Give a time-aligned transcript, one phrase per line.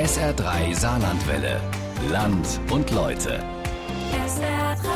[0.00, 1.60] SR3 Saarlandwelle.
[2.08, 3.38] Land und Leute.
[4.14, 4.86] SR3.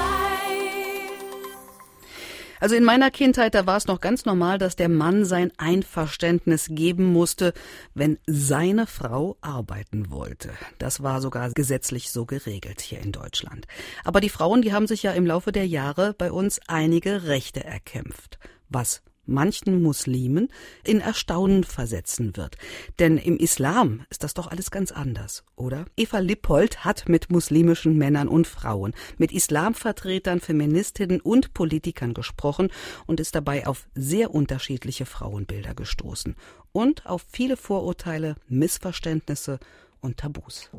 [2.58, 6.68] Also in meiner Kindheit, da war es noch ganz normal, dass der Mann sein Einverständnis
[6.70, 7.52] geben musste,
[7.92, 10.52] wenn seine Frau arbeiten wollte.
[10.78, 13.66] Das war sogar gesetzlich so geregelt hier in Deutschland.
[14.04, 17.62] Aber die Frauen, die haben sich ja im Laufe der Jahre bei uns einige Rechte
[17.62, 18.38] erkämpft.
[18.70, 20.48] Was manchen Muslimen
[20.84, 22.56] in Erstaunen versetzen wird.
[22.98, 25.86] Denn im Islam ist das doch alles ganz anders, oder?
[25.96, 32.70] Eva Lippold hat mit muslimischen Männern und Frauen, mit Islamvertretern, Feministinnen und Politikern gesprochen
[33.06, 36.36] und ist dabei auf sehr unterschiedliche Frauenbilder gestoßen
[36.72, 39.58] und auf viele Vorurteile, Missverständnisse
[40.00, 40.70] und Tabus.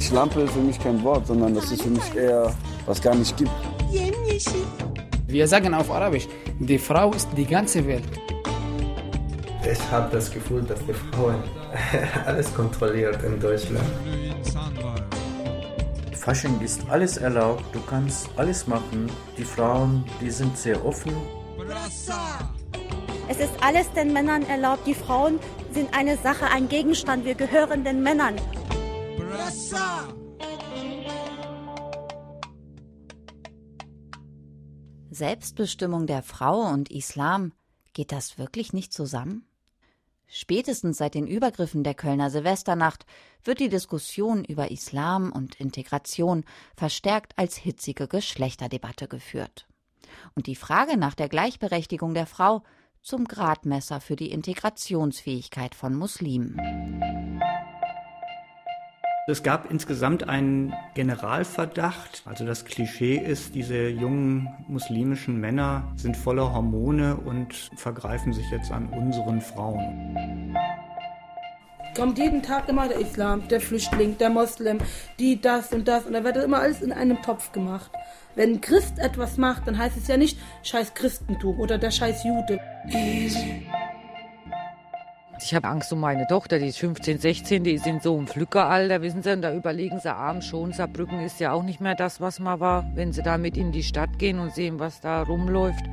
[0.00, 2.54] Schlampe ist für mich kein Wort, sondern das ist für mich eher
[2.88, 3.50] was gar nicht gibt.
[5.26, 6.26] Wir sagen auf Arabisch,
[6.58, 8.04] die Frau ist die ganze Welt.
[9.70, 11.42] Ich habe das Gefühl, dass die Frauen
[12.24, 13.84] alles kontrolliert in Deutschland.
[16.14, 19.10] Fasching ist alles erlaubt, du kannst alles machen.
[19.36, 21.12] Die Frauen, die sind sehr offen.
[23.28, 24.86] Es ist alles den Männern erlaubt.
[24.86, 25.38] Die Frauen
[25.72, 27.26] sind eine Sache, ein Gegenstand.
[27.26, 28.36] Wir gehören den Männern.
[35.18, 37.52] Selbstbestimmung der Frau und Islam,
[37.92, 39.44] geht das wirklich nicht zusammen?
[40.28, 43.04] Spätestens seit den Übergriffen der Kölner Silvesternacht
[43.42, 46.44] wird die Diskussion über Islam und Integration
[46.76, 49.66] verstärkt als hitzige Geschlechterdebatte geführt.
[50.34, 52.62] Und die Frage nach der Gleichberechtigung der Frau
[53.02, 56.60] zum Gradmesser für die Integrationsfähigkeit von Muslimen.
[59.30, 62.22] Es gab insgesamt einen Generalverdacht.
[62.24, 68.72] Also das Klischee ist, diese jungen muslimischen Männer sind voller Hormone und vergreifen sich jetzt
[68.72, 70.56] an unseren Frauen.
[71.94, 74.78] Kommt jeden Tag immer der Islam, der Flüchtling, der Moslem,
[75.18, 76.06] die das und das.
[76.06, 77.90] Und da wird immer alles in einem Topf gemacht.
[78.34, 82.24] Wenn ein Christ etwas macht, dann heißt es ja nicht scheiß Christentum oder der scheiß
[82.24, 82.60] Jude.
[85.40, 88.26] Ich habe Angst um meine Tochter, die ist 15, 16, die ist in so einem
[88.26, 91.94] Pflückeralter, wissen Sie, und da überlegen sie abends schon, Saarbrücken ist ja auch nicht mehr
[91.94, 95.22] das, was man war, wenn sie damit in die Stadt gehen und sehen, was da
[95.22, 95.84] rumläuft.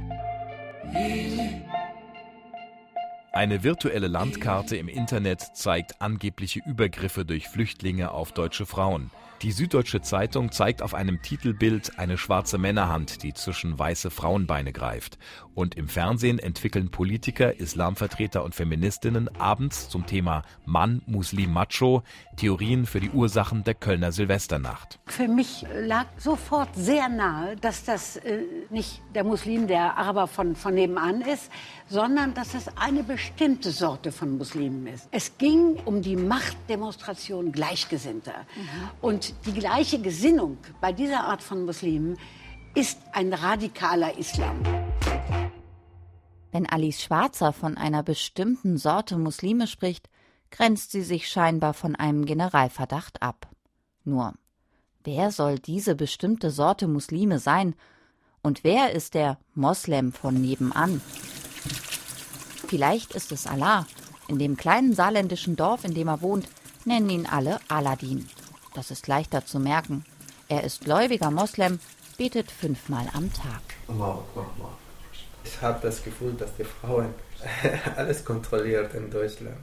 [3.33, 9.11] Eine virtuelle Landkarte im Internet zeigt angebliche Übergriffe durch Flüchtlinge auf deutsche Frauen.
[9.41, 15.17] Die Süddeutsche Zeitung zeigt auf einem Titelbild eine schwarze Männerhand, die zwischen weiße Frauenbeine greift.
[15.53, 22.03] Und im Fernsehen entwickeln Politiker, Islamvertreter und Feministinnen abends zum Thema Mann, Muslim, Macho
[22.37, 24.99] Theorien für die Ursachen der Kölner Silvesternacht.
[25.05, 30.55] Für mich lag sofort sehr nahe, dass das äh, nicht der Muslim, der Araber von,
[30.55, 31.51] von nebenan ist,
[31.87, 35.07] sondern dass es eine bestimmte Sorte von Muslimen ist.
[35.11, 38.45] Es ging um die Machtdemonstration Gleichgesinnter.
[38.55, 38.89] Mhm.
[39.01, 42.17] Und die gleiche Gesinnung bei dieser Art von Muslimen
[42.73, 44.59] ist ein radikaler Islam.
[46.51, 50.09] Wenn Alice Schwarzer von einer bestimmten Sorte Muslime spricht,
[50.51, 53.49] grenzt sie sich scheinbar von einem Generalverdacht ab.
[54.05, 54.33] Nur,
[55.03, 57.75] wer soll diese bestimmte Sorte Muslime sein?
[58.41, 61.01] Und wer ist der Moslem von nebenan?
[62.75, 63.87] Vielleicht ist es Allah.
[64.27, 66.49] In dem kleinen saarländischen Dorf, in dem er wohnt,
[66.83, 68.27] nennen ihn alle Aladdin.
[68.73, 70.03] Das ist leichter zu merken.
[70.49, 71.79] Er ist gläubiger Moslem,
[72.17, 73.61] betet fünfmal am Tag.
[75.45, 77.13] Ich habe das Gefühl, dass die Frauen
[77.95, 79.55] alles kontrolliert in Deutschland.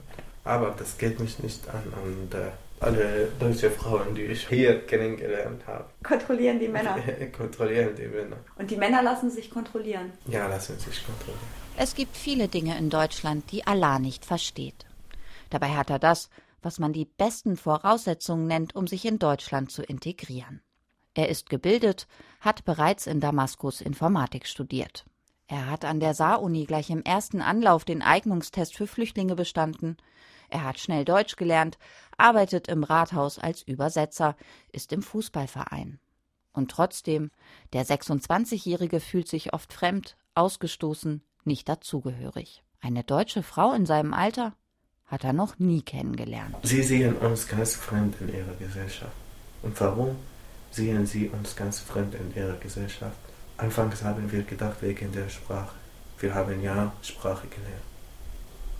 [0.43, 1.83] Aber das geht mich nicht an.
[2.03, 2.49] Und äh,
[2.83, 5.85] alle deutsche Frauen, die ich hier kennengelernt habe.
[6.03, 6.97] Kontrollieren die Männer?
[7.37, 8.37] kontrollieren die Männer.
[8.57, 10.11] Und die Männer lassen sich kontrollieren?
[10.27, 11.47] Ja, lassen sich kontrollieren.
[11.77, 14.85] Es gibt viele Dinge in Deutschland, die Allah nicht versteht.
[15.49, 16.29] Dabei hat er das,
[16.61, 20.61] was man die besten Voraussetzungen nennt, um sich in Deutschland zu integrieren.
[21.13, 22.07] Er ist gebildet,
[22.39, 25.05] hat bereits in Damaskus Informatik studiert.
[25.47, 29.97] Er hat an der Saar-Uni gleich im ersten Anlauf den Eignungstest für Flüchtlinge bestanden.
[30.49, 31.77] Er hat schnell Deutsch gelernt,
[32.17, 34.35] arbeitet im Rathaus als Übersetzer,
[34.71, 35.99] ist im Fußballverein.
[36.53, 37.31] Und trotzdem,
[37.73, 42.63] der 26-Jährige fühlt sich oft fremd, ausgestoßen, nicht dazugehörig.
[42.79, 44.53] Eine deutsche Frau in seinem Alter
[45.05, 46.55] hat er noch nie kennengelernt.
[46.63, 49.15] Sie sehen uns ganz fremd in ihrer Gesellschaft.
[49.61, 50.15] Und warum
[50.71, 53.17] sehen sie uns ganz fremd in ihrer Gesellschaft?
[53.57, 55.75] Anfangs haben wir gedacht wegen der Sprache.
[56.19, 57.83] Wir haben ja Sprache gelernt.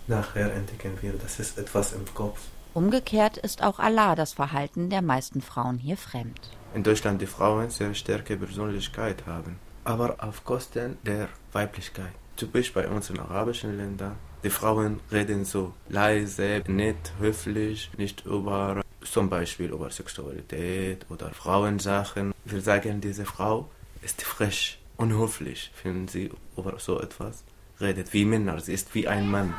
[0.06, 2.40] Nachher entdecken wir, das ist etwas im Kopf.
[2.74, 6.40] Umgekehrt ist auch Allah das Verhalten der meisten Frauen hier fremd.
[6.74, 12.10] In Deutschland die Frauen sehr starke Persönlichkeit haben, aber auf Kosten der Weiblichkeit.
[12.36, 14.16] Typisch bei uns in arabischen Ländern.
[14.42, 22.34] Die Frauen reden so leise, nett, höflich, nicht über zum Beispiel über Sexualität oder Frauensachen.
[22.44, 23.70] Wir sagen, diese Frau
[24.02, 27.44] ist frisch, unhöflich, wenn sie über so etwas
[27.80, 28.58] redet wie Männer.
[28.60, 29.54] Sie ist wie ein Mann.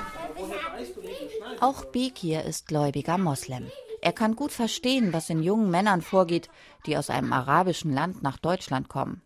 [1.62, 3.72] Auch Bekir ist gläubiger Moslem.
[4.02, 6.50] Er kann gut verstehen, was in jungen Männern vorgeht,
[6.86, 9.22] die aus einem arabischen Land nach Deutschland kommen.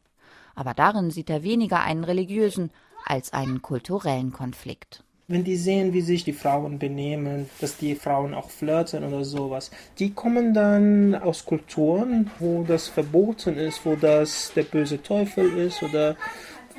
[0.55, 2.71] Aber darin sieht er weniger einen religiösen
[3.05, 5.03] als einen kulturellen Konflikt.
[5.27, 9.69] Wenn die sehen, wie sich die Frauen benehmen, dass die Frauen auch flirten oder sowas,
[9.99, 15.83] die kommen dann aus Kulturen, wo das verboten ist, wo das der böse Teufel ist
[15.83, 16.15] oder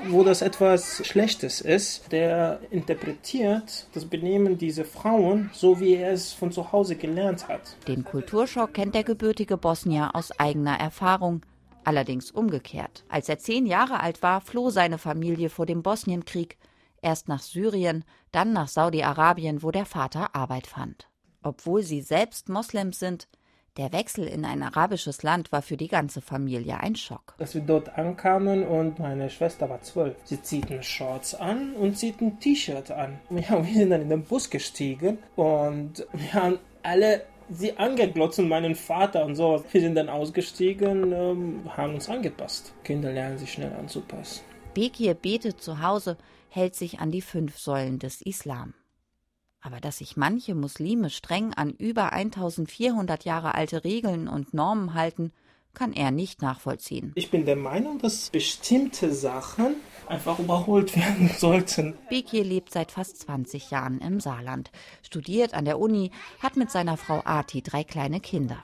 [0.09, 6.33] wo das etwas Schlechtes ist, der interpretiert das Benehmen dieser Frauen so, wie er es
[6.33, 7.77] von zu Hause gelernt hat.
[7.87, 11.43] Den Kulturschock kennt der gebürtige Bosnier aus eigener Erfahrung.
[11.85, 13.05] Allerdings umgekehrt.
[13.09, 16.59] Als er zehn Jahre alt war, floh seine Familie vor dem Bosnienkrieg.
[17.03, 21.09] Erst nach Syrien, dann nach Saudi-Arabien, wo der Vater Arbeit fand.
[21.43, 23.29] Obwohl sie selbst Moslems sind,
[23.77, 27.35] der Wechsel in ein arabisches Land war für die ganze Familie ein Schock.
[27.39, 30.17] Dass wir dort ankamen und meine Schwester war zwölf.
[30.25, 33.21] Sie zieht eine Shorts an und zieht ein T-Shirt an.
[33.31, 38.49] Ja, wir sind dann in den Bus gestiegen und wir haben alle sie angeglotzt und
[38.49, 39.65] meinen Vater und so.
[39.73, 42.73] Wir sind dann ausgestiegen, ähm, haben uns angepasst.
[42.85, 44.43] Kinder lernen sich schnell anzupassen.
[44.75, 46.17] Bekir betet zu Hause,
[46.49, 48.75] hält sich an die fünf Säulen des Islam.
[49.63, 55.33] Aber dass sich manche Muslime streng an über 1400 Jahre alte Regeln und Normen halten,
[55.75, 57.13] kann er nicht nachvollziehen.
[57.15, 59.77] Ich bin der Meinung, dass bestimmte Sachen
[60.09, 61.95] einfach überholt werden sollten.
[62.09, 64.71] Bekir lebt seit fast 20 Jahren im Saarland,
[65.03, 66.11] studiert an der Uni,
[66.41, 68.63] hat mit seiner Frau Ati drei kleine Kinder.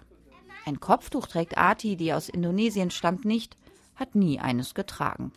[0.64, 3.56] Ein Kopftuch trägt Ati, die aus Indonesien stammt, nicht,
[3.94, 5.32] hat nie eines getragen.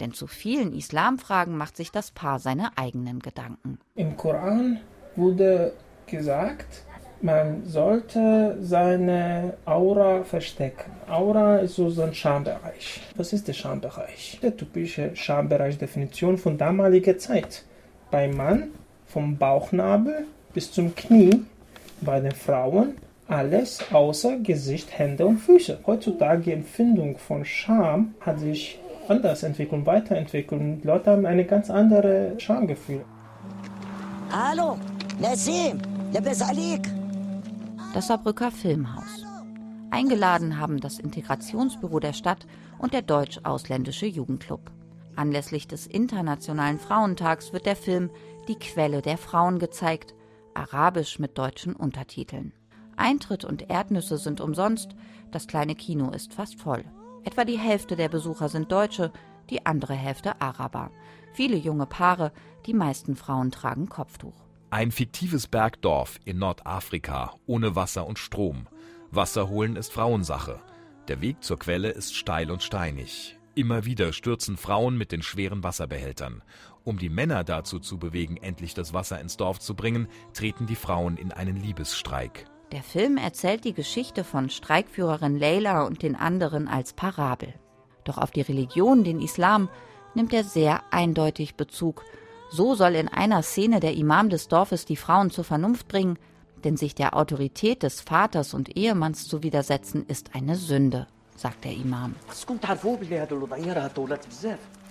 [0.00, 3.78] Denn zu vielen Islamfragen macht sich das Paar seine eigenen Gedanken.
[3.94, 4.80] Im Koran
[5.16, 5.72] wurde
[6.06, 6.84] gesagt,
[7.20, 10.90] man sollte seine Aura verstecken.
[11.08, 13.00] Aura ist so ein Schambereich.
[13.14, 14.40] Was ist der Schambereich?
[14.42, 17.64] Der typische Schambereich-Definition von damaliger Zeit.
[18.10, 18.70] Beim Mann
[19.06, 21.44] vom Bauchnabel bis zum Knie,
[22.00, 22.94] bei den Frauen
[23.28, 25.78] alles außer Gesicht, Hände und Füße.
[25.86, 28.78] Heutzutage die Empfindung von Scham hat sich
[29.08, 30.84] anders entwickelt, weiterentwickelt.
[30.84, 33.04] Leute haben eine ganz andere Schamgefühl.
[34.30, 34.76] Hallo.
[37.92, 39.24] Das Saarbrücker Filmhaus.
[39.90, 42.46] Eingeladen haben das Integrationsbüro der Stadt
[42.78, 44.70] und der Deutsch-Ausländische Jugendclub.
[45.14, 48.10] Anlässlich des Internationalen Frauentags wird der Film
[48.48, 50.14] Die Quelle der Frauen gezeigt,
[50.54, 52.52] arabisch mit deutschen Untertiteln.
[52.96, 54.94] Eintritt und Erdnüsse sind umsonst,
[55.30, 56.84] das kleine Kino ist fast voll.
[57.24, 59.12] Etwa die Hälfte der Besucher sind Deutsche,
[59.50, 60.90] die andere Hälfte Araber.
[61.34, 62.32] Viele junge Paare,
[62.66, 64.51] die meisten Frauen tragen Kopftuch.
[64.72, 68.68] Ein fiktives Bergdorf in Nordafrika ohne Wasser und Strom.
[69.10, 70.62] Wasser holen ist Frauensache.
[71.08, 73.38] Der Weg zur Quelle ist steil und steinig.
[73.54, 76.42] Immer wieder stürzen Frauen mit den schweren Wasserbehältern.
[76.84, 80.74] Um die Männer dazu zu bewegen, endlich das Wasser ins Dorf zu bringen, treten die
[80.74, 82.46] Frauen in einen Liebesstreik.
[82.72, 87.52] Der Film erzählt die Geschichte von Streikführerin Leila und den anderen als Parabel.
[88.04, 89.68] Doch auf die Religion, den Islam,
[90.14, 92.06] nimmt er sehr eindeutig Bezug.
[92.54, 96.18] So soll in einer Szene der Imam des Dorfes die Frauen zur Vernunft bringen,
[96.64, 101.72] denn sich der Autorität des Vaters und Ehemanns zu widersetzen, ist eine Sünde, sagt der
[101.72, 102.14] Imam.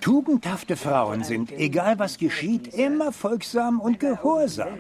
[0.01, 4.80] Tugendhafte Frauen sind, egal was geschieht, immer folgsam und gehorsam.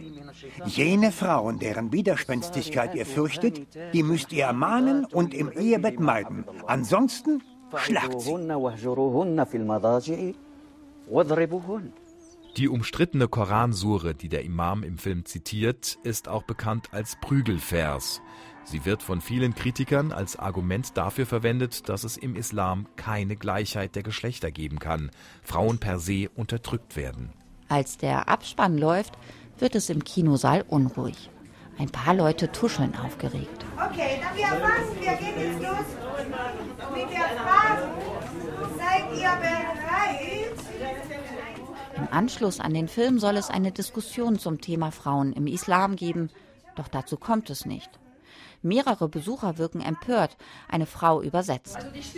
[0.65, 3.61] Jene Frauen, deren Widerspenstigkeit ihr fürchtet,
[3.93, 6.45] die müsst ihr ermahnen und im Ehebett meiden.
[6.65, 7.43] Ansonsten
[7.75, 8.33] schlagt sie.
[12.57, 18.21] Die umstrittene Koransure, die der Imam im Film zitiert, ist auch bekannt als Prügelvers.
[18.65, 23.95] Sie wird von vielen Kritikern als Argument dafür verwendet, dass es im Islam keine Gleichheit
[23.95, 25.11] der Geschlechter geben kann,
[25.43, 27.31] Frauen per se unterdrückt werden.
[27.69, 29.13] Als der Abspann läuft,
[29.57, 31.29] wird es im Kinosaal unruhig.
[31.79, 33.65] Ein paar Leute tuscheln aufgeregt.
[33.77, 35.85] Okay, dann wir fangen, wir gehen jetzt los
[36.93, 37.87] mit der Frage.
[38.77, 39.71] Seid ihr bereit?
[41.93, 46.29] Im Anschluss an den Film soll es eine Diskussion zum Thema Frauen im Islam geben,
[46.75, 47.89] doch dazu kommt es nicht.
[48.61, 50.37] Mehrere Besucher wirken empört,
[50.69, 51.77] eine Frau übersetzt.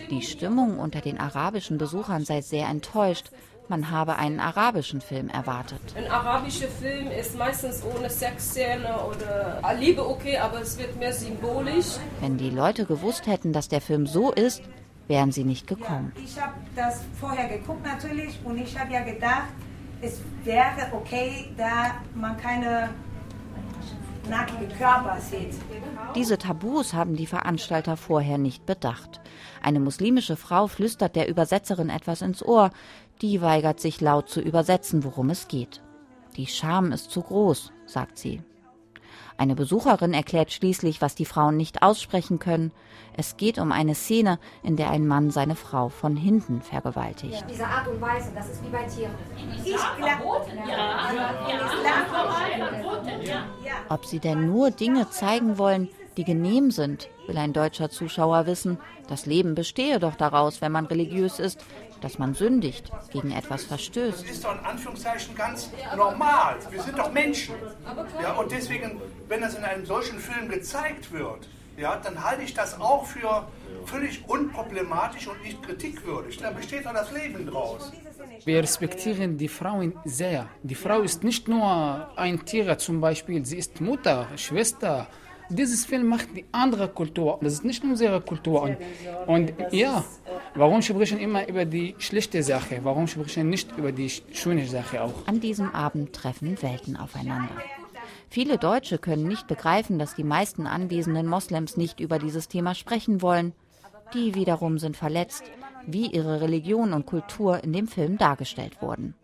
[0.10, 3.32] Die Stimmung unter den arabischen Besuchern sei sehr enttäuscht.
[3.70, 5.80] Man habe einen arabischen Film erwartet.
[5.96, 11.96] Ein arabischer Film ist meistens ohne Sexszene oder Liebe okay, aber es wird mehr symbolisch.
[12.20, 14.62] Wenn die Leute gewusst hätten, dass der Film so ist,
[15.08, 16.12] wären sie nicht gekommen.
[16.22, 19.48] Ich habe das vorher geguckt natürlich und ich habe ja gedacht,
[20.04, 22.90] es wäre okay, da man keine
[24.30, 25.56] nackten Körper sieht.
[26.16, 29.22] Diese Tabus haben die Veranstalter vorher nicht bedacht.
[29.62, 32.72] Eine muslimische Frau flüstert der Übersetzerin etwas ins Ohr.
[33.22, 35.82] Die weigert sich laut zu übersetzen, worum es geht.
[36.36, 38.42] Die Scham ist zu groß, sagt sie.
[39.38, 42.72] Eine Besucherin erklärt schließlich, was die Frauen nicht aussprechen können.
[43.16, 47.46] Es geht um eine Szene, in der ein Mann seine Frau von hinten vergewaltigt.
[47.50, 49.12] Diese Art und Weise, das ist wie bei Tieren.
[49.64, 50.24] Ich glaube,
[53.90, 58.78] Ob sie denn nur Dinge zeigen wollen, die genehm sind, will ein deutscher Zuschauer wissen.
[59.08, 61.60] Das Leben bestehe doch daraus, wenn man religiös ist,
[62.02, 64.24] dass man sündigt, gegen etwas verstößt.
[64.24, 66.58] Das ist doch in Anführungszeichen ganz normal.
[66.70, 67.56] Wir sind doch Menschen.
[68.22, 72.54] Ja, und deswegen, wenn das in einem solchen Film gezeigt wird, ja, dann halte ich
[72.54, 73.48] das auch für
[73.86, 76.38] völlig unproblematisch und nicht kritikwürdig.
[76.38, 77.92] Da besteht doch das Leben draus.
[78.46, 80.50] Wir respektieren die Frauen sehr.
[80.62, 85.08] Die Frau ist nicht nur ein Tier zum Beispiel, sie ist Mutter, Schwester.
[85.50, 87.40] Dieses Film macht die andere Kultur.
[87.42, 88.64] Das ist nicht unsere Kultur.
[88.64, 88.78] Und,
[89.28, 90.04] und ja,
[90.56, 92.80] warum sprechen immer über die schlechte Sache?
[92.84, 95.28] Warum sprechen nicht über die schöne Sache auch?
[95.28, 97.56] An diesem Abend treffen Welten aufeinander.
[98.30, 103.22] Viele Deutsche können nicht begreifen, dass die meisten anwesenden Moslems nicht über dieses Thema sprechen
[103.22, 103.54] wollen.
[104.14, 105.44] Die wiederum sind verletzt,
[105.86, 109.16] wie ihre Religion und Kultur in dem Film dargestellt wurden.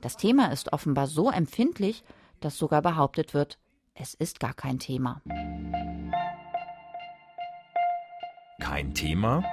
[0.00, 2.04] Das Thema ist offenbar so empfindlich,
[2.40, 3.58] dass sogar behauptet wird,
[4.00, 5.20] es ist gar kein Thema.
[8.58, 9.44] Kein Thema?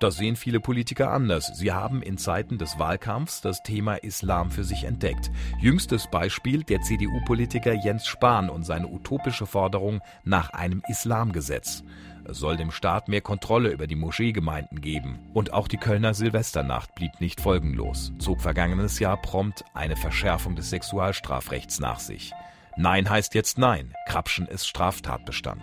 [0.00, 1.52] Das sehen viele Politiker anders.
[1.54, 5.30] Sie haben in Zeiten des Wahlkampfs das Thema Islam für sich entdeckt.
[5.60, 11.84] Jüngstes Beispiel der CDU-Politiker Jens Spahn und seine utopische Forderung nach einem Islamgesetz.
[12.24, 15.18] Es soll dem Staat mehr Kontrolle über die Moscheegemeinden geben.
[15.34, 20.70] Und auch die Kölner Silvesternacht blieb nicht folgenlos, zog vergangenes Jahr prompt eine Verschärfung des
[20.70, 22.32] Sexualstrafrechts nach sich.
[22.76, 23.94] Nein heißt jetzt Nein.
[24.06, 25.62] Krapschen ist Straftatbestand.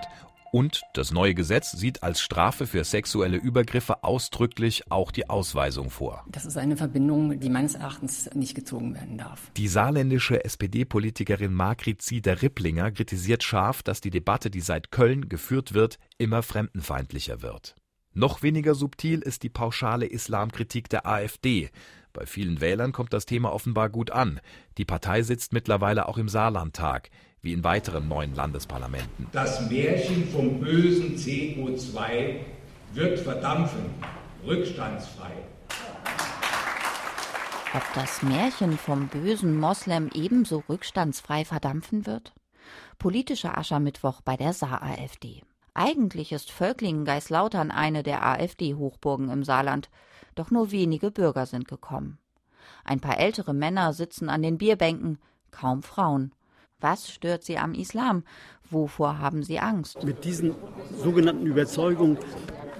[0.51, 6.25] Und das neue Gesetz sieht als Strafe für sexuelle Übergriffe ausdrücklich auch die Ausweisung vor.
[6.27, 9.51] Das ist eine Verbindung, die meines Erachtens nicht gezogen werden darf.
[9.57, 15.99] Die saarländische SPD-Politikerin Margrit Zieder-Ripplinger kritisiert scharf, dass die Debatte, die seit Köln geführt wird,
[16.17, 17.75] immer fremdenfeindlicher wird.
[18.13, 21.69] Noch weniger subtil ist die pauschale Islamkritik der AfD.
[22.19, 24.41] Bei vielen Wählern kommt das Thema offenbar gut an.
[24.77, 27.11] Die Partei sitzt mittlerweile auch im Saarlandtag,
[27.41, 29.27] wie in weiteren neuen Landesparlamenten.
[29.31, 32.41] Das Märchen vom bösen CO2
[32.91, 33.85] wird verdampfen,
[34.45, 35.31] rückstandsfrei.
[37.73, 42.33] Ob das Märchen vom bösen Moslem ebenso rückstandsfrei verdampfen wird?
[42.97, 45.43] Politischer Aschermittwoch bei der Saar-AfD.
[45.73, 49.89] Eigentlich ist Völklingen-Geislautern eine der AfD-Hochburgen im Saarland,
[50.35, 52.17] doch nur wenige Bürger sind gekommen.
[52.83, 55.19] Ein paar ältere Männer sitzen an den Bierbänken,
[55.51, 56.33] kaum Frauen.
[56.81, 58.23] Was stört sie am Islam?
[58.69, 60.03] Wovor haben sie Angst?
[60.03, 60.55] Mit diesen
[61.03, 62.17] sogenannten Überzeugungen,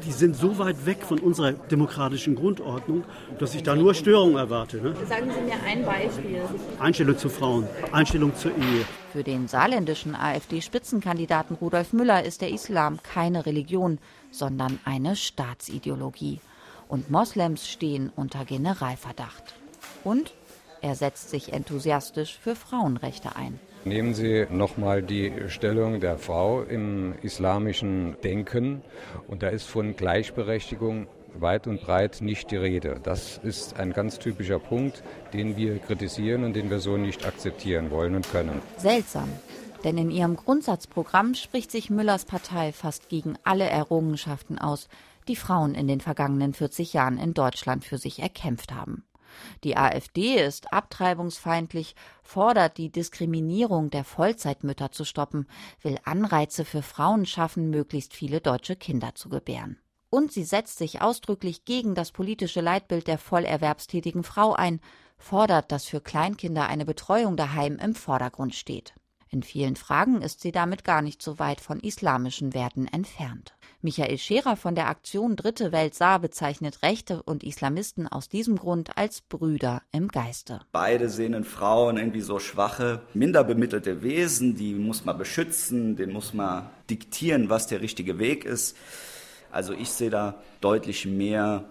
[0.06, 3.04] die sind so weit weg von unserer demokratischen Grundordnung,
[3.40, 4.78] dass ich da nur Störungen erwarte.
[4.78, 4.96] Ne?
[5.06, 6.42] Sagen Sie mir ein Beispiel.
[6.80, 8.86] Einstellung zu Frauen, Einstellung zur Ehe.
[9.12, 14.00] Für den saarländischen AfD-Spitzenkandidaten Rudolf Müller ist der Islam keine Religion,
[14.32, 16.40] sondern eine Staatsideologie.
[16.88, 19.56] Und Moslems stehen unter Generalverdacht.
[20.06, 20.34] Und
[20.82, 23.60] er setzt sich enthusiastisch für Frauenrechte ein.
[23.86, 28.82] Nehmen Sie nochmal die Stellung der Frau im islamischen Denken.
[29.28, 33.00] Und da ist von Gleichberechtigung weit und breit nicht die Rede.
[33.02, 37.92] Das ist ein ganz typischer Punkt, den wir kritisieren und den wir so nicht akzeptieren
[37.92, 38.62] wollen und können.
[38.78, 39.30] Seltsam.
[39.84, 44.90] Denn in ihrem Grundsatzprogramm spricht sich Müllers Partei fast gegen alle Errungenschaften aus,
[45.30, 49.06] die Frauen in den vergangenen 40 Jahren in Deutschland für sich erkämpft haben.
[49.64, 55.48] Die AfD ist abtreibungsfeindlich, fordert die Diskriminierung der Vollzeitmütter zu stoppen,
[55.82, 59.78] will Anreize für Frauen schaffen, möglichst viele deutsche Kinder zu gebären.
[60.10, 64.80] Und sie setzt sich ausdrücklich gegen das politische Leitbild der vollerwerbstätigen Frau ein,
[65.18, 68.94] fordert, dass für Kleinkinder eine Betreuung daheim im Vordergrund steht.
[69.32, 73.54] In vielen Fragen ist sie damit gar nicht so weit von islamischen Werten entfernt.
[73.82, 78.98] Michael Scherer von der Aktion Dritte Welt Saar bezeichnet Rechte und Islamisten aus diesem Grund
[78.98, 80.60] als Brüder im Geiste.
[80.74, 86.12] Beide sehen in Frauen irgendwie so schwache, minder bemittelte Wesen, die muss man beschützen, denen
[86.12, 88.76] muss man diktieren, was der richtige Weg ist.
[89.50, 91.64] Also ich sehe da deutlich mehr,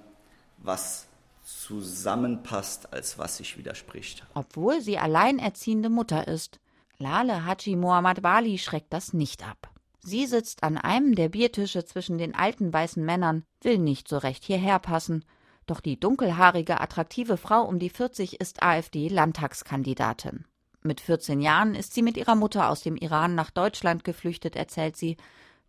[0.57, 1.09] was
[1.45, 4.25] zusammenpasst, als was sich widerspricht.
[4.33, 6.59] Obwohl sie alleinerziehende Mutter ist,
[6.97, 9.69] Lale Haji Mohammad Bali schreckt das nicht ab.
[10.09, 14.43] Sie sitzt an einem der Biertische zwischen den alten weißen Männern, will nicht so recht
[14.43, 15.23] hierher passen.
[15.67, 20.47] Doch die dunkelhaarige, attraktive Frau um die 40 ist AfD-Landtagskandidatin.
[20.83, 24.97] Mit 14 Jahren ist sie mit ihrer Mutter aus dem Iran nach Deutschland geflüchtet, erzählt
[24.97, 25.19] sie.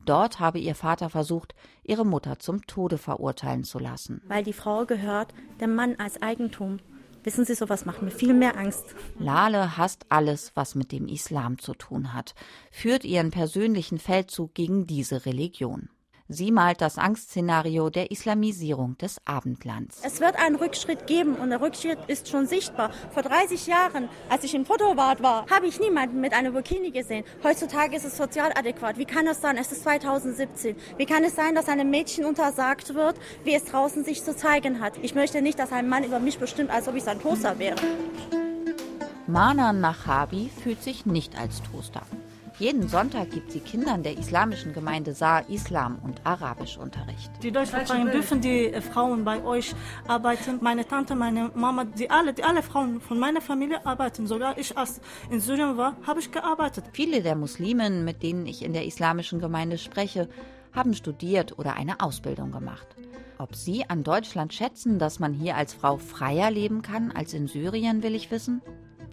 [0.05, 1.53] Dort habe ihr Vater versucht,
[1.83, 4.21] ihre Mutter zum Tode verurteilen zu lassen.
[4.29, 6.79] Weil die Frau gehört dem Mann als Eigentum.
[7.23, 8.95] Wissen Sie, sowas macht mir viel mehr Angst.
[9.17, 12.33] Lale hasst alles, was mit dem Islam zu tun hat,
[12.71, 15.89] führt ihren persönlichen Feldzug gegen diese Religion.
[16.31, 19.99] Sie malt das Angstszenario der Islamisierung des Abendlands.
[20.03, 22.91] Es wird einen Rückschritt geben und der Rückschritt ist schon sichtbar.
[23.11, 27.25] Vor 30 Jahren, als ich in Fotowart war, habe ich niemanden mit einer Burkini gesehen.
[27.43, 28.99] Heutzutage ist es sozial adäquat.
[28.99, 29.57] Wie kann es sein?
[29.57, 30.75] Es ist 2017.
[30.97, 34.81] Wie kann es sein, dass einem Mädchen untersagt wird, wie es draußen sich zu zeigen
[34.81, 34.99] hat?
[35.01, 37.77] Ich möchte nicht, dass ein Mann über mich bestimmt, als ob ich sein Toaster wäre.
[39.25, 42.03] Mana Nachabi fühlt sich nicht als Toaster.
[42.59, 47.31] Jeden Sonntag gibt sie Kindern der islamischen Gemeinde Saar Islam- und Arabischunterricht.
[47.41, 49.73] Die Deutschlandfreien dürfen die äh, Frauen bei euch
[50.05, 50.59] arbeiten.
[50.61, 54.27] Meine Tante, meine Mama, die alle, die alle Frauen von meiner Familie arbeiten.
[54.27, 54.99] Sogar ich, als
[55.29, 56.83] in Syrien war, habe ich gearbeitet.
[56.91, 60.27] Viele der Muslimen, mit denen ich in der islamischen Gemeinde spreche,
[60.73, 62.87] haben studiert oder eine Ausbildung gemacht.
[63.37, 67.47] Ob sie an Deutschland schätzen, dass man hier als Frau freier leben kann als in
[67.47, 68.61] Syrien, will ich wissen.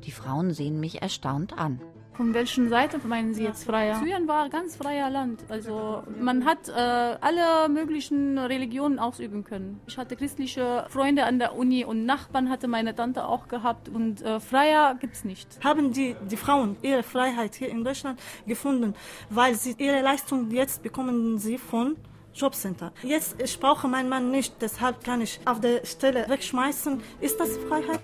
[0.05, 1.81] Die Frauen sehen mich erstaunt an.
[2.17, 3.97] Von welchen Seite meinen Sie jetzt freier?
[3.97, 5.45] Syrien war ein ganz freier Land.
[5.49, 9.81] Also man hat äh, alle möglichen Religionen ausüben können.
[9.87, 14.23] Ich hatte christliche Freunde an der Uni und Nachbarn hatte meine Tante auch gehabt und
[14.23, 15.63] äh, freier es nicht.
[15.63, 18.95] Haben die, die Frauen ihre Freiheit hier in Deutschland gefunden,
[19.29, 21.97] weil sie ihre Leistung jetzt bekommen sie von
[22.35, 22.93] Jobcenter.
[23.03, 27.01] Jetzt, ich brauche meinen Mann nicht, deshalb kann ich auf der Stelle wegschmeißen.
[27.21, 28.01] Ist das Freiheit?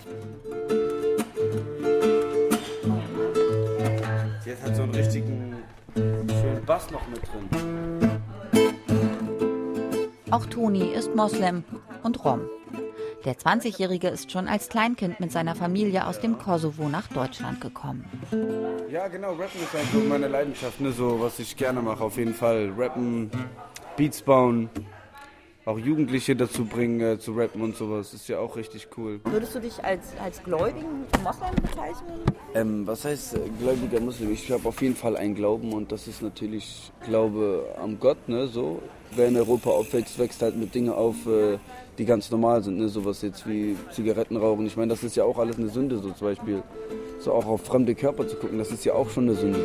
[4.45, 5.57] Sie hat halt so einen richtigen
[5.95, 8.21] schönen Bass noch mit drin.
[10.33, 11.63] Auch Toni ist Moslem
[12.03, 12.41] und Rom.
[13.25, 18.05] Der 20-Jährige ist schon als Kleinkind mit seiner Familie aus dem Kosovo nach Deutschland gekommen.
[18.91, 22.17] Ja, genau, Rappen ist halt so meine Leidenschaft, ne, so was ich gerne mache, auf
[22.17, 22.73] jeden Fall.
[22.77, 23.31] Rappen,
[23.97, 24.69] Beats bauen,
[25.65, 28.13] auch Jugendliche dazu bringen, äh, zu rappen und sowas.
[28.15, 29.21] Ist ja auch richtig cool.
[29.25, 32.21] Würdest du dich als, als gläubigen Moslem bezeichnen?
[32.55, 34.33] Ähm, was heißt äh, gläubiger Muslim?
[34.33, 38.47] Ich habe auf jeden Fall einen Glauben und das ist natürlich Glaube am Gott, ne,
[38.49, 38.83] so.
[39.15, 41.59] Wer in Europa aufwächst, wächst halt mit Dingen auf, äh,
[41.99, 44.67] die ganz normal sind, ne, sowas jetzt wie Zigaretten rauchen.
[44.67, 46.63] Ich meine, das ist ja auch alles eine Sünde, so zum Beispiel.
[47.21, 49.65] So auch auf fremde Körper zu gucken, das ist ja auch schon eine Sünde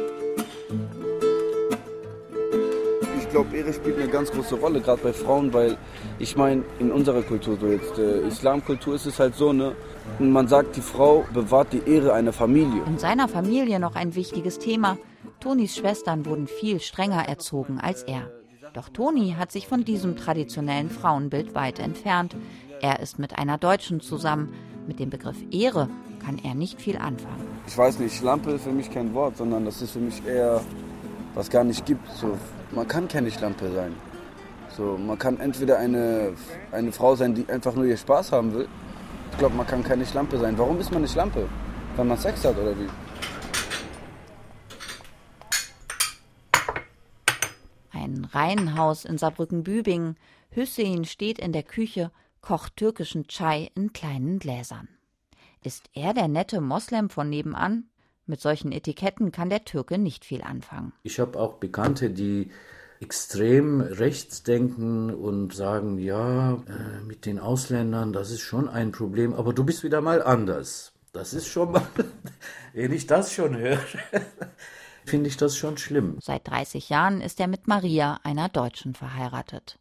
[3.28, 5.78] ich glaube, Ehre spielt eine ganz große Rolle, gerade bei Frauen, weil
[6.18, 9.76] ich meine, in unserer Kultur, so jetzt äh, Islamkultur ist es halt so, ne?
[10.20, 12.82] Man sagt, die Frau bewahrt die Ehre einer Familie.
[12.88, 14.98] In seiner Familie noch ein wichtiges Thema.
[15.42, 18.32] Tonis Schwestern wurden viel strenger erzogen als er.
[18.74, 22.36] Doch Toni hat sich von diesem traditionellen Frauenbild weit entfernt.
[22.82, 24.54] Er ist mit einer Deutschen zusammen.
[24.88, 25.90] Mit dem Begriff Ehre
[26.24, 27.46] kann er nicht viel anfangen.
[27.68, 30.62] Ich weiß nicht, Schlampe ist für mich kein Wort, sondern das ist für mich eher,
[31.38, 32.10] was gar nicht gibt.
[32.12, 32.38] So
[32.72, 33.96] man kann keine Schlampe sein.
[34.76, 36.34] So, man kann entweder eine,
[36.72, 38.68] eine Frau sein, die einfach nur ihr Spaß haben will.
[39.32, 40.58] Ich glaube, man kann keine Schlampe sein.
[40.58, 41.48] Warum ist man eine Schlampe?
[41.96, 42.90] Weil man Sex hat oder wie?
[47.92, 50.18] Ein Reihenhaus in Saarbrücken-Bübingen.
[50.52, 54.88] Hüssein steht in der Küche, kocht türkischen Chai in kleinen Gläsern.
[55.64, 57.90] Ist er der nette Moslem von nebenan?
[58.28, 60.92] Mit solchen Etiketten kann der Türke nicht viel anfangen.
[61.04, 62.52] Ich habe auch Bekannte, die
[63.00, 69.34] extrem rechts denken und sagen, ja, äh, mit den Ausländern, das ist schon ein Problem,
[69.34, 70.94] aber du bist wieder mal anders.
[71.14, 71.88] Das ist schon mal,
[72.74, 73.80] wenn ich das schon höre,
[75.06, 76.18] finde ich das schon schlimm.
[76.22, 79.80] Seit 30 Jahren ist er mit Maria, einer Deutschen, verheiratet.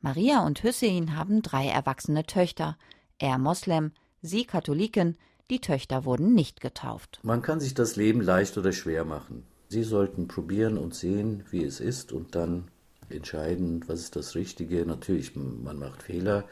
[0.00, 2.78] Maria und Hüssein haben drei erwachsene Töchter.
[3.18, 5.16] Er Moslem, sie Katholikin,
[5.50, 7.20] die Töchter wurden nicht getauft.
[7.22, 9.44] Man kann sich das Leben leicht oder schwer machen.
[9.68, 12.68] Sie sollten probieren und sehen, wie es ist und dann
[13.08, 14.86] entscheiden, was ist das Richtige.
[14.86, 16.44] Natürlich, man macht Fehler,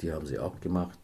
[0.00, 0.98] die haben sie auch gemacht,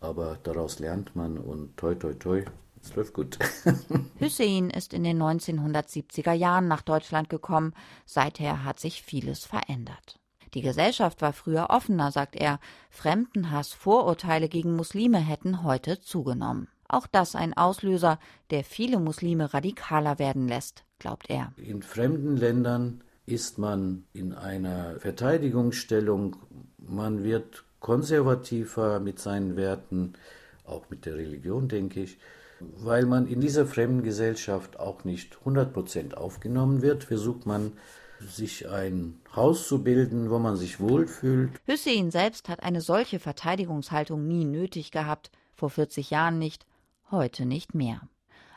[0.00, 2.44] aber daraus lernt man und toi toi toi,
[2.82, 3.38] es läuft gut.
[4.18, 7.74] Hüseyin ist in den 1970er Jahren nach Deutschland gekommen.
[8.04, 10.18] Seither hat sich vieles verändert.
[10.54, 12.60] Die Gesellschaft war früher offener, sagt er.
[12.90, 16.68] Fremdenhass, Vorurteile gegen Muslime hätten heute zugenommen.
[16.88, 18.18] Auch das ein Auslöser,
[18.50, 21.52] der viele Muslime radikaler werden lässt, glaubt er.
[21.56, 26.36] In fremden Ländern ist man in einer Verteidigungsstellung,
[26.78, 30.14] man wird konservativer mit seinen Werten,
[30.64, 32.18] auch mit der Religion, denke ich,
[32.60, 37.72] weil man in dieser fremden Gesellschaft auch nicht 100% aufgenommen wird, versucht man
[38.20, 41.50] sich ein Haus zu bilden, wo man sich wohlfühlt.
[41.66, 46.66] Hüssein selbst hat eine solche Verteidigungshaltung nie nötig gehabt, vor 40 Jahren nicht,
[47.10, 48.00] heute nicht mehr.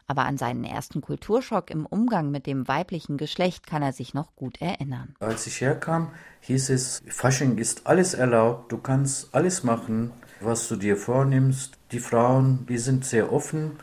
[0.07, 4.35] Aber an seinen ersten Kulturschock im Umgang mit dem weiblichen Geschlecht kann er sich noch
[4.35, 5.13] gut erinnern.
[5.19, 10.77] Als ich herkam, hieß es, Fasching ist alles erlaubt, du kannst alles machen, was du
[10.77, 11.77] dir vornimmst.
[11.91, 13.73] Die Frauen, die sind sehr offen.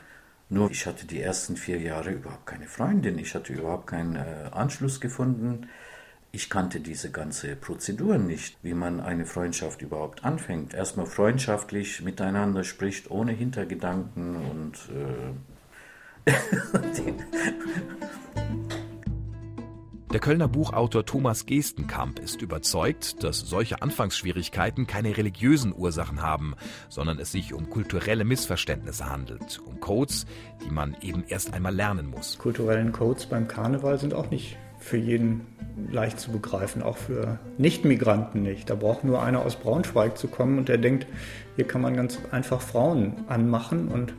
[0.48, 4.50] Nur ich hatte die ersten vier Jahre überhaupt keine Freundin, ich hatte überhaupt keinen äh,
[4.52, 5.68] Anschluss gefunden.
[6.36, 10.74] Ich kannte diese ganze Prozedur nicht, wie man eine Freundschaft überhaupt anfängt.
[10.74, 14.74] Erstmal freundschaftlich miteinander spricht, ohne Hintergedanken und
[16.26, 16.32] äh,
[20.12, 26.54] Der Kölner Buchautor Thomas Gestenkamp ist überzeugt, dass solche Anfangsschwierigkeiten keine religiösen Ursachen haben,
[26.90, 30.26] sondern es sich um kulturelle Missverständnisse handelt, um Codes,
[30.64, 32.36] die man eben erst einmal lernen muss.
[32.36, 35.40] Kulturellen Codes beim Karneval sind auch nicht für jeden
[35.90, 38.70] leicht zu begreifen, auch für Nicht-Migranten nicht.
[38.70, 41.08] Da braucht nur einer aus Braunschweig zu kommen und der denkt,
[41.56, 44.14] hier kann man ganz einfach Frauen anmachen und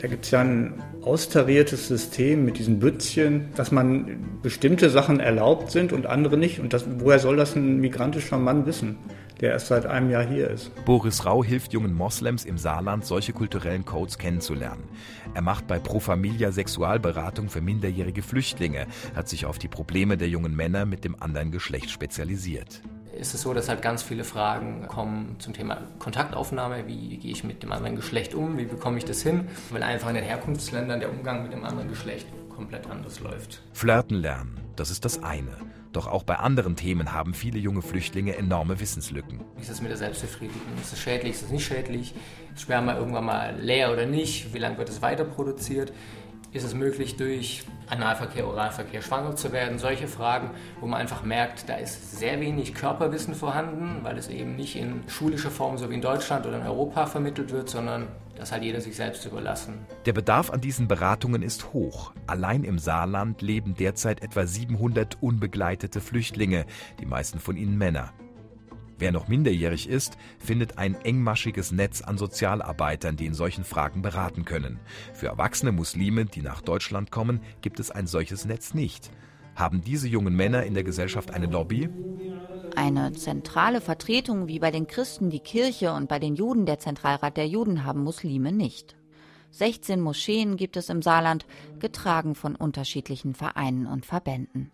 [0.00, 5.70] da gibt es ja ein austariertes System mit diesen Bützchen, dass man bestimmte Sachen erlaubt
[5.70, 6.60] sind und andere nicht.
[6.60, 8.96] Und das, woher soll das ein migrantischer Mann wissen,
[9.40, 10.72] der erst seit einem Jahr hier ist?
[10.84, 14.84] Boris Rau hilft jungen Moslems im Saarland, solche kulturellen Codes kennenzulernen.
[15.34, 20.28] Er macht bei Pro Familia Sexualberatung für minderjährige Flüchtlinge, hat sich auf die Probleme der
[20.28, 22.82] jungen Männer mit dem anderen Geschlecht spezialisiert
[23.18, 26.86] ist es so, dass halt ganz viele Fragen kommen zum Thema Kontaktaufnahme.
[26.86, 28.56] Wie gehe ich mit dem anderen Geschlecht um?
[28.58, 29.48] Wie bekomme ich das hin?
[29.70, 33.62] Weil einfach in den Herkunftsländern der Umgang mit dem anderen Geschlecht komplett anders läuft.
[33.72, 35.56] Flirten lernen, das ist das eine.
[35.92, 39.40] Doch auch bei anderen Themen haben viele junge Flüchtlinge enorme Wissenslücken.
[39.58, 40.60] Ist das mit der Selbstbefriedigung?
[40.80, 42.14] Ist es schädlich, ist es nicht schädlich?
[42.54, 44.52] Ist Sperma irgendwann mal leer oder nicht?
[44.52, 45.92] Wie lange wird es weiter produziert?
[46.50, 49.78] Ist es möglich, durch Analverkehr, Oralverkehr schwanger zu werden?
[49.78, 54.56] Solche Fragen, wo man einfach merkt, da ist sehr wenig Körperwissen vorhanden, weil es eben
[54.56, 58.50] nicht in schulischer Form, so wie in Deutschland oder in Europa vermittelt wird, sondern das
[58.50, 59.86] hat jeder sich selbst überlassen.
[60.06, 62.12] Der Bedarf an diesen Beratungen ist hoch.
[62.26, 66.64] Allein im Saarland leben derzeit etwa 700 unbegleitete Flüchtlinge,
[66.98, 68.12] die meisten von ihnen Männer.
[68.98, 74.44] Wer noch minderjährig ist, findet ein engmaschiges Netz an Sozialarbeitern, die in solchen Fragen beraten
[74.44, 74.80] können.
[75.14, 79.10] Für erwachsene Muslime, die nach Deutschland kommen, gibt es ein solches Netz nicht.
[79.54, 81.88] Haben diese jungen Männer in der Gesellschaft eine Lobby?
[82.76, 87.36] Eine zentrale Vertretung wie bei den Christen die Kirche und bei den Juden der Zentralrat
[87.36, 88.96] der Juden haben Muslime nicht.
[89.50, 91.46] 16 Moscheen gibt es im Saarland,
[91.78, 94.70] getragen von unterschiedlichen Vereinen und Verbänden.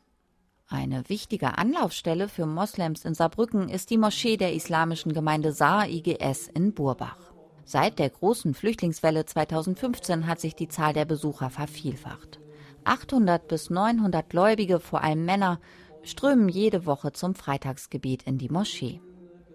[0.75, 6.49] Eine wichtige Anlaufstelle für Moslems in Saarbrücken ist die Moschee der islamischen Gemeinde Saar IGS
[6.49, 7.33] in Burbach.
[7.65, 12.41] Seit der großen Flüchtlingswelle 2015 hat sich die Zahl der Besucher vervielfacht.
[12.83, 15.61] 800 bis 900 Gläubige, vor allem Männer,
[16.03, 19.01] strömen jede Woche zum Freitagsgebet in die Moschee.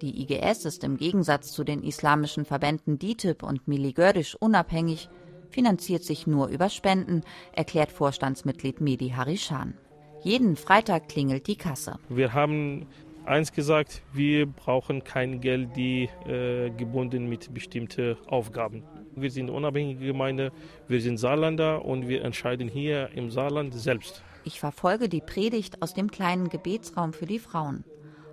[0.01, 5.09] Die IGS ist im Gegensatz zu den islamischen Verbänden DITIB und Miligördisch unabhängig,
[5.49, 9.77] finanziert sich nur über Spenden, erklärt Vorstandsmitglied Medi Harishan.
[10.21, 11.97] Jeden Freitag klingelt die Kasse.
[12.09, 12.87] Wir haben
[13.25, 18.83] eins gesagt, wir brauchen kein Geld, die äh, gebunden mit bestimmten Aufgaben.
[19.15, 20.51] Wir sind unabhängige Gemeinde,
[20.87, 24.23] wir sind Saarländer und wir entscheiden hier im Saarland selbst.
[24.43, 27.83] Ich verfolge die Predigt aus dem kleinen Gebetsraum für die Frauen,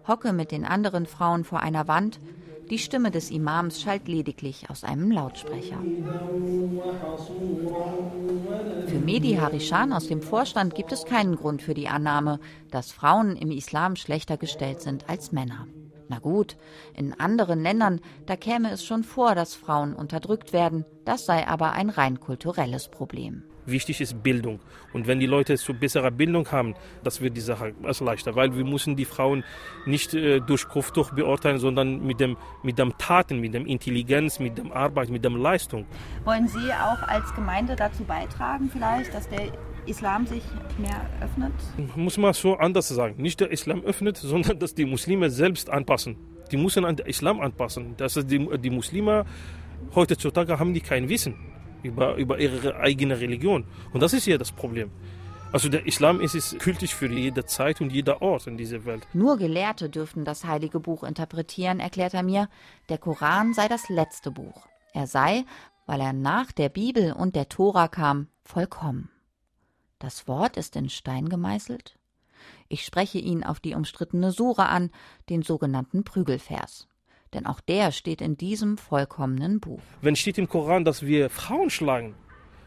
[0.06, 2.20] hocke mit den anderen Frauen vor einer Wand,
[2.70, 5.78] die Stimme des Imams schallt lediglich aus einem Lautsprecher.
[8.86, 13.36] Für Mehdi Harishan aus dem Vorstand gibt es keinen Grund für die Annahme, dass Frauen
[13.36, 15.66] im Islam schlechter gestellt sind als Männer.
[16.08, 16.56] Na gut,
[16.94, 21.72] in anderen Ländern, da käme es schon vor, dass Frauen unterdrückt werden, das sei aber
[21.72, 24.60] ein rein kulturelles Problem wichtig ist Bildung.
[24.92, 26.74] Und wenn die Leute zu besserer Bildung haben,
[27.04, 29.44] das wird die Sache also leichter, weil wir müssen die Frauen
[29.84, 34.58] nicht äh, durch Kopftuch beurteilen, sondern mit dem, mit dem Taten, mit dem Intelligenz, mit
[34.58, 35.86] dem Arbeit, mit dem Leistung.
[36.24, 39.52] Wollen Sie auch als Gemeinde dazu beitragen vielleicht, dass der
[39.86, 40.42] Islam sich
[40.78, 41.52] mehr öffnet?
[41.96, 43.22] Muss man so anders sagen.
[43.22, 46.16] Nicht der Islam öffnet, sondern dass die Muslime selbst anpassen.
[46.50, 47.94] Die müssen an den Islam anpassen.
[47.96, 49.24] Das ist die, die Muslime
[49.94, 53.64] heutzutage haben die kein Wissen über, über ihre eigene Religion.
[53.92, 54.90] Und das ist ja das Problem.
[55.52, 59.06] Also der Islam ist es kultisch für jede Zeit und jeder Ort in dieser Welt.
[59.12, 62.48] Nur Gelehrte dürften das heilige Buch interpretieren, erklärt er mir.
[62.88, 64.66] Der Koran sei das letzte Buch.
[64.92, 65.44] Er sei,
[65.86, 69.08] weil er nach der Bibel und der Tora kam, vollkommen.
[69.98, 71.96] Das Wort ist in Stein gemeißelt?
[72.68, 74.90] Ich spreche ihn auf die umstrittene Sura an,
[75.30, 76.88] den sogenannten Prügelvers
[77.34, 79.80] denn auch der steht in diesem vollkommenen Buch.
[80.02, 82.14] Wenn steht im Koran, dass wir Frauen schlagen,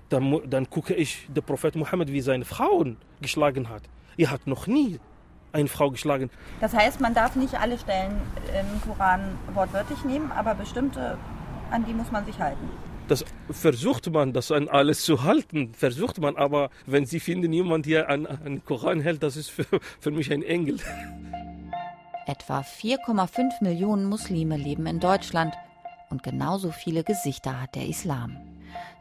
[0.10, 3.84] dann, dann gucke ich der Prophet Mohammed, wie seine Frauen geschlagen hat.
[4.18, 5.00] Er hat noch nie
[5.52, 6.30] eine Frau geschlagen.
[6.62, 8.22] Das heißt, man darf nicht alle Stellen
[8.60, 11.18] im Koran wortwörtlich nehmen, aber bestimmte,
[11.72, 12.70] an die muss man sich halten.
[13.08, 17.88] Das versucht man, das an alles zu halten, versucht man, aber wenn Sie finden, jemand
[17.88, 19.66] hier an, an Koran hält, das ist für,
[20.00, 20.78] für mich ein Engel.
[22.30, 25.56] Etwa 4,5 Millionen Muslime leben in Deutschland
[26.12, 28.38] und genauso viele Gesichter hat der Islam.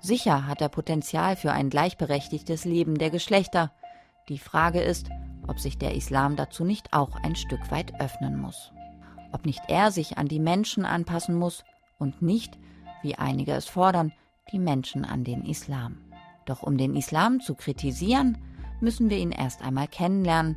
[0.01, 3.71] Sicher hat er Potenzial für ein gleichberechtigtes Leben der Geschlechter.
[4.31, 5.11] Die Frage ist,
[5.47, 8.73] ob sich der Islam dazu nicht auch ein Stück weit öffnen muss.
[9.31, 11.65] Ob nicht er sich an die Menschen anpassen muss
[11.99, 12.59] und nicht,
[13.03, 14.11] wie einige es fordern,
[14.53, 15.99] die Menschen an den Islam.
[16.47, 18.39] Doch um den Islam zu kritisieren,
[18.81, 20.57] müssen wir ihn erst einmal kennenlernen.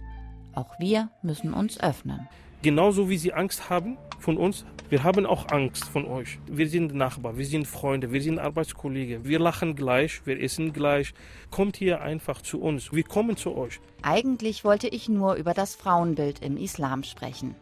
[0.56, 2.30] Auch wir müssen uns öffnen.
[2.62, 6.38] Genauso wie Sie Angst haben von uns, wir haben auch Angst von euch.
[6.46, 9.26] Wir sind Nachbarn, wir sind Freunde, wir sind Arbeitskollegen.
[9.26, 11.16] Wir lachen gleich, wir essen gleich.
[11.50, 12.94] Kommt hier einfach zu uns.
[12.94, 13.80] Wir kommen zu euch.
[14.04, 17.56] Eigentlich wollte ich nur über das Frauenbild im Islam sprechen.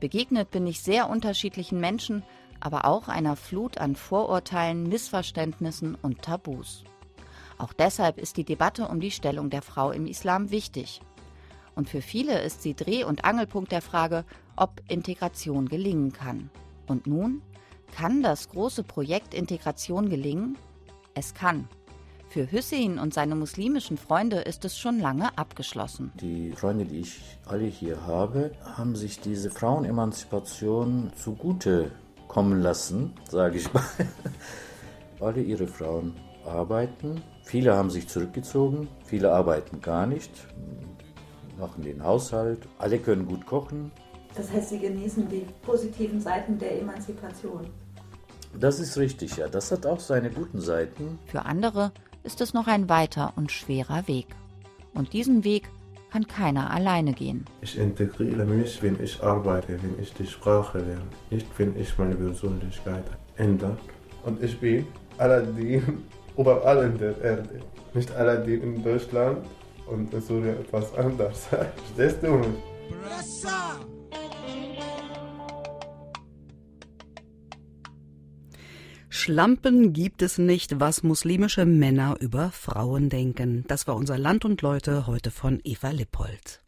[0.00, 2.22] Begegnet bin ich sehr unterschiedlichen Menschen,
[2.58, 6.84] aber auch einer Flut an Vorurteilen, Missverständnissen und Tabus.
[7.58, 11.02] Auch deshalb ist die Debatte um die Stellung der Frau im Islam wichtig.
[11.78, 14.24] Und für viele ist sie Dreh- und Angelpunkt der Frage,
[14.56, 16.50] ob Integration gelingen kann.
[16.88, 17.40] Und nun?
[17.94, 20.58] Kann das große Projekt Integration gelingen?
[21.14, 21.68] Es kann.
[22.30, 26.10] Für Hüssein und seine muslimischen Freunde ist es schon lange abgeschlossen.
[26.20, 31.92] Die Freunde, die ich alle hier habe, haben sich diese Frauenemanzipation zugute
[32.26, 33.84] kommen lassen, sage ich mal.
[35.20, 36.14] Alle ihre Frauen
[36.44, 37.22] arbeiten.
[37.44, 40.30] Viele haben sich zurückgezogen, viele arbeiten gar nicht,
[41.58, 42.60] machen den Haushalt.
[42.78, 43.90] Alle können gut kochen.
[44.34, 47.68] Das heißt, Sie genießen die positiven Seiten der Emanzipation.
[48.58, 49.48] Das ist richtig, ja.
[49.48, 51.18] Das hat auch seine guten Seiten.
[51.26, 51.92] Für andere
[52.22, 54.26] ist es noch ein weiter und schwerer Weg.
[54.94, 55.68] Und diesen Weg
[56.10, 57.44] kann keiner alleine gehen.
[57.60, 62.14] Ich integriere mich, wenn ich arbeite, wenn ich die Sprache lerne, nicht wenn ich meine
[62.14, 63.04] Persönlichkeit
[63.36, 63.76] ändere.
[64.24, 64.86] Und ich bin
[65.18, 66.04] Aladdin
[66.36, 67.60] überall in der Erde.
[67.94, 69.46] Nicht Aladdin in Deutschland
[69.88, 71.46] und in Syrien etwas anders.
[71.46, 72.48] Verstehst du mich?
[79.10, 83.64] Schlampen gibt es nicht, was muslimische Männer über Frauen denken.
[83.66, 86.62] Das war unser Land und Leute heute von Eva Lippold.